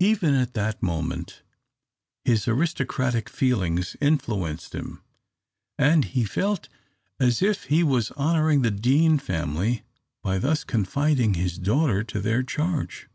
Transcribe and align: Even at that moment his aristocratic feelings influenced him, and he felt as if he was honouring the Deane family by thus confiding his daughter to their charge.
Even 0.00 0.34
at 0.34 0.52
that 0.52 0.82
moment 0.82 1.40
his 2.26 2.46
aristocratic 2.46 3.30
feelings 3.30 3.96
influenced 4.02 4.74
him, 4.74 5.02
and 5.78 6.04
he 6.04 6.26
felt 6.26 6.68
as 7.18 7.40
if 7.40 7.64
he 7.64 7.82
was 7.82 8.10
honouring 8.12 8.60
the 8.60 8.70
Deane 8.70 9.16
family 9.18 9.82
by 10.22 10.36
thus 10.36 10.62
confiding 10.62 11.32
his 11.32 11.56
daughter 11.56 12.04
to 12.04 12.20
their 12.20 12.42
charge. 12.42 13.08